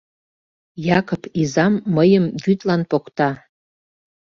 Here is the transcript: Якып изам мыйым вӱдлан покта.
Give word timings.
Якып 0.99 1.23
изам 1.41 1.73
мыйым 1.95 2.25
вӱдлан 2.43 2.81
покта. 2.91 3.29